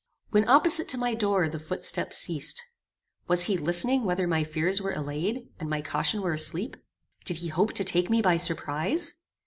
[0.31, 2.65] When opposite to my door the footsteps ceased.
[3.27, 6.75] Was he listening whether my fears were allayed, and my caution were asleep?
[7.23, 9.13] Did he hope to take me by surprize?